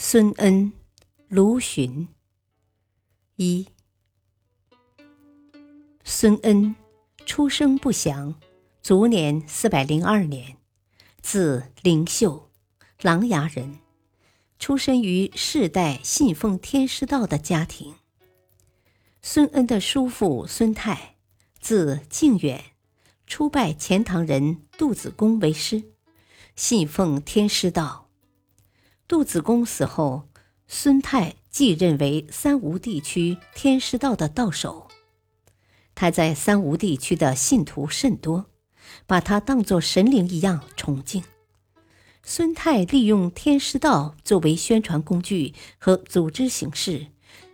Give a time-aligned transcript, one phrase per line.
[0.00, 0.72] 孙恩，
[1.26, 2.06] 卢循。
[3.34, 3.66] 一，
[6.04, 6.76] 孙恩，
[7.26, 8.36] 出生不详，
[8.80, 10.56] 卒年四百零二年，
[11.20, 12.48] 字灵秀，
[13.02, 13.80] 琅琊人，
[14.60, 17.96] 出身于世代信奉天师道的家庭。
[19.20, 21.16] 孙恩的叔父孙泰，
[21.58, 22.66] 字敬远，
[23.26, 25.90] 初拜钱塘人杜子恭为师，
[26.54, 28.07] 信奉天师道。
[29.08, 30.28] 杜子恭死后，
[30.66, 34.88] 孙泰继任为三吴地区天师道的道首。
[35.94, 38.50] 他在三吴地区的信徒甚多，
[39.06, 41.24] 把他当作神灵一样崇敬。
[42.22, 47.06] 孙泰利用天师道作为宣传工具和组织形式，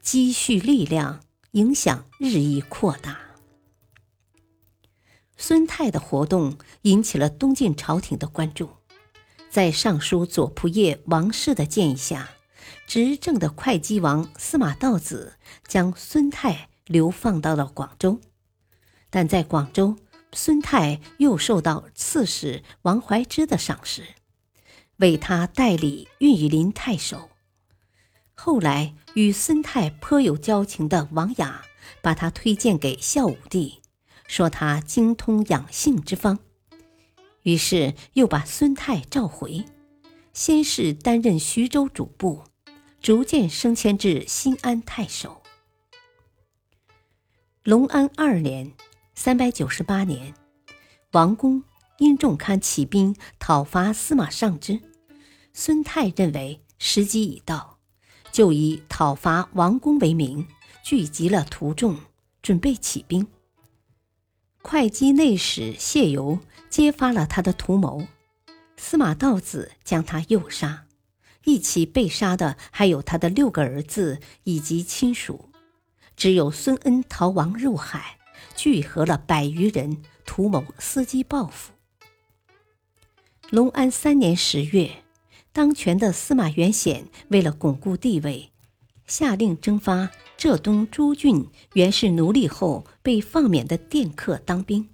[0.00, 1.20] 积蓄力量，
[1.52, 3.20] 影响日益扩大。
[5.36, 8.68] 孙泰的活动引起了东晋朝廷的关注。
[9.56, 12.28] 在尚书左仆射王氏的建议下，
[12.86, 18.20] 执政的会稽王司马道子将孙泰流放到了广州。
[19.08, 19.96] 但在广州，
[20.34, 24.02] 孙泰又受到刺史王怀之的赏识，
[24.96, 27.30] 为他代理运羽林太守。
[28.34, 31.62] 后来与孙泰颇有交情的王雅，
[32.02, 33.80] 把他推荐给孝武帝，
[34.28, 36.40] 说他精通养性之方。
[37.46, 39.64] 于是又把孙泰召回，
[40.32, 42.42] 先是担任徐州主簿，
[43.00, 45.44] 逐渐升迁至新安太守。
[47.62, 48.72] 隆安二年
[49.14, 50.34] （三百九十八年），
[51.14, 51.62] 王公
[51.98, 54.80] 因仲堪起兵讨伐司马尚之，
[55.52, 57.78] 孙泰认为时机已到，
[58.32, 60.48] 就以讨伐王公为名，
[60.82, 61.96] 聚集了徒众，
[62.42, 63.28] 准备起兵。
[64.62, 66.40] 会稽内史谢由
[66.76, 68.06] 揭发了他的图谋，
[68.76, 70.84] 司马道子将他诱杀，
[71.44, 75.48] 一起被杀的还有他的六个儿子以及亲属，
[76.18, 78.18] 只有孙恩逃亡入海，
[78.54, 81.72] 聚合了百余人，图谋伺机报复。
[83.48, 85.02] 隆安三年十月，
[85.54, 88.50] 当权的司马元显为了巩固地位。
[89.06, 94.90] 下令征发浙东诸郡原是奴隶后被放免的佃客当兵，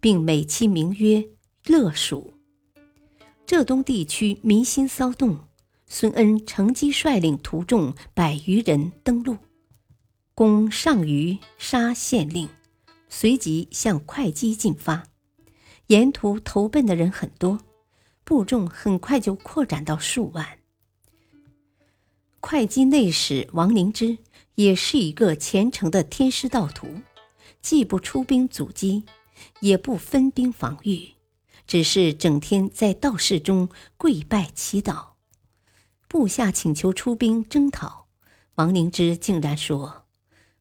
[0.00, 1.28] 并美其名曰
[1.66, 2.34] “乐蜀”。
[3.46, 5.38] 浙东地区民心骚动，
[5.86, 9.36] 孙恩乘机率领徒众百余人登陆，
[10.34, 12.48] 攻上虞杀县令，
[13.08, 15.04] 随即向会稽进发。
[15.86, 17.60] 沿途投奔的人很多，
[18.24, 20.58] 部众很快就扩展到数万。
[22.40, 24.18] 会稽内史王凝之
[24.56, 26.88] 也是一个虔诚的天师道徒，
[27.62, 29.04] 既不出兵阻击，
[29.60, 31.14] 也不分兵防御，
[31.66, 35.08] 只是整天在道士中跪拜祈祷。
[36.08, 38.06] 部下请求出兵征讨，
[38.54, 40.04] 王凝之竟然说：“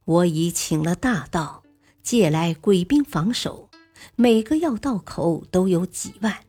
[0.06, 1.64] 我已请了大道，
[2.02, 3.70] 借来鬼兵防守，
[4.16, 6.46] 每个要道口都有几万，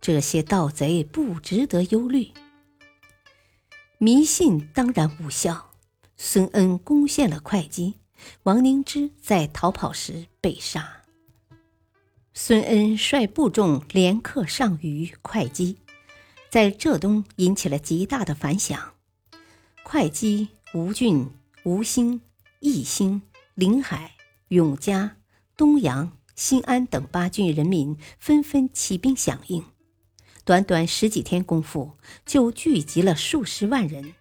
[0.00, 2.32] 这些盗贼不值得忧虑。”
[3.98, 5.70] 迷信当然无效。
[6.16, 7.94] 孙恩攻陷了会稽，
[8.42, 10.97] 王凝之在逃跑时被杀。
[12.48, 15.76] 孙恩率部众连克上虞、会稽，
[16.48, 18.94] 在浙东引起了极大的反响。
[19.82, 21.28] 会稽、吴郡、
[21.64, 22.22] 吴兴、
[22.60, 23.20] 义兴、
[23.54, 24.12] 临海、
[24.48, 25.18] 永嘉、
[25.58, 29.62] 东阳、新安等八郡人民纷纷起兵响应。
[30.46, 34.14] 短短十几天功夫，就聚集了数十万人。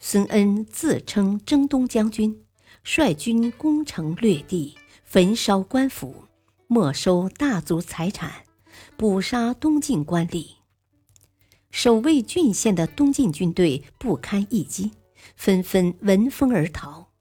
[0.00, 2.46] 孙恩自称征东将军，
[2.82, 6.24] 率军攻城略地，焚烧官府，
[6.68, 8.44] 没收大族财产，
[8.96, 10.56] 捕杀东晋官吏。
[11.70, 14.92] 守卫郡县的东晋军队不堪一击，
[15.36, 17.12] 纷纷闻风而逃。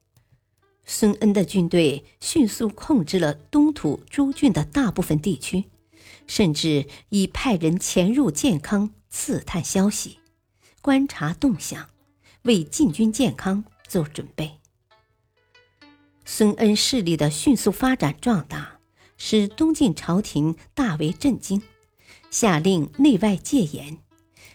[0.86, 5.65] 孙恩的军队迅速控制了东土诸郡的大部分地区。
[6.27, 10.18] 甚至已派人潜入建康刺探消息，
[10.81, 11.89] 观察动向，
[12.44, 14.59] 为进军建康做准备。
[16.24, 18.75] 孙恩势力的迅速发展壮大，
[19.17, 21.62] 使东晋朝廷大为震惊，
[22.29, 23.97] 下令内外戒严，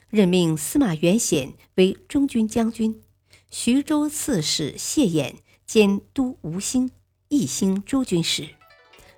[0.09, 3.03] 任命司马元显为中军将军，
[3.51, 5.37] 徐州刺史谢衍
[5.67, 6.91] 兼都吴兴、
[7.29, 8.51] 义兴诸军使，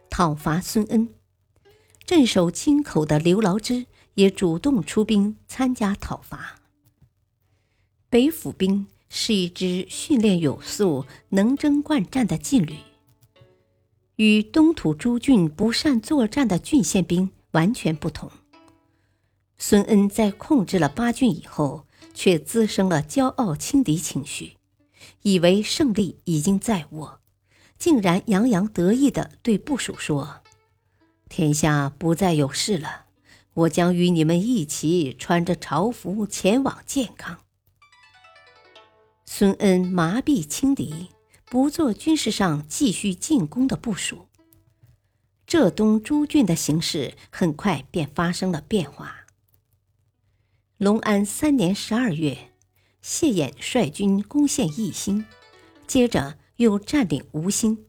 [0.09, 1.09] 讨伐孙恩。
[2.05, 6.61] 镇守京口的刘牢之也主动出兵参加讨伐。
[8.11, 12.77] 北府兵是一支训练有素、能征惯战的劲旅，
[14.17, 18.31] 与东土诸郡不善作战的郡县兵完全不同。
[19.59, 24.57] 孙恩在控制了八郡以后，却滋生了骄傲轻敌情绪，
[25.23, 27.21] 以为胜利已经在握，
[27.79, 30.43] 竟然洋洋得意地对部属说。
[31.29, 33.07] 天下不再有事了，
[33.55, 37.39] 我将与你们一起穿着朝服前往建康。
[39.25, 41.09] 孙恩麻痹轻敌，
[41.53, 44.27] 不做军事上继续进攻的部署。
[45.47, 49.27] 浙东诸郡的形势很快便发生了变化。
[50.79, 52.55] 隆安三年十二月，
[53.03, 55.27] 谢衍率军攻陷义兴，
[55.87, 57.85] 接着又占领吴兴。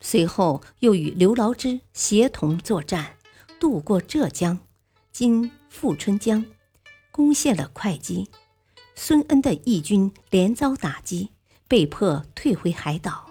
[0.00, 3.14] 随后又与刘牢之协同作战，
[3.60, 4.58] 渡过浙江
[5.12, 6.44] （今富春江），
[7.12, 8.26] 攻陷了会稽。
[8.96, 11.30] 孙恩的义军连遭打击，
[11.68, 13.30] 被迫退回海岛。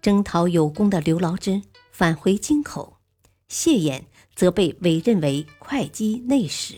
[0.00, 2.98] 征讨有功的刘牢之返回京口，
[3.48, 6.76] 谢衍则被委任为会稽内史，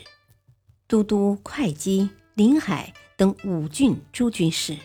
[0.87, 4.79] 都督会稽、临海等五郡诸军事，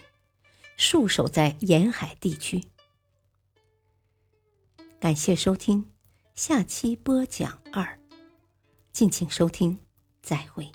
[0.77, 2.65] 戍守在沿海地区。
[4.99, 5.89] 感谢收听，
[6.35, 7.99] 下期播讲二，
[8.91, 9.79] 敬请收听，
[10.21, 10.69] 再会。